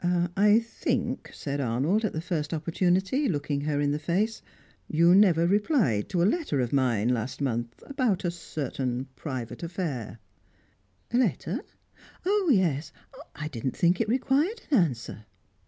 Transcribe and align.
"I 0.35 0.57
think," 0.57 1.29
said 1.31 1.61
Arnold, 1.61 2.03
at 2.03 2.13
the 2.13 2.21
first 2.21 2.55
opportunity, 2.55 3.29
looking 3.29 3.61
her 3.61 3.79
in 3.79 3.91
the 3.91 3.99
face, 3.99 4.41
"you 4.87 5.13
never 5.13 5.45
replied 5.45 6.09
to 6.09 6.23
a 6.23 6.23
letter 6.23 6.59
of 6.59 6.73
mine 6.73 7.09
last 7.09 7.39
month 7.39 7.83
about 7.85 8.25
a 8.25 8.31
certain 8.31 9.05
private 9.15 9.61
affair?" 9.61 10.17
"A 11.13 11.17
letter? 11.17 11.59
Oh, 12.25 12.49
yes. 12.51 12.91
I 13.35 13.47
didn't 13.49 13.77
think 13.77 14.01
it 14.01 14.09
required 14.09 14.63
an 14.71 14.77
answer." 14.79 15.25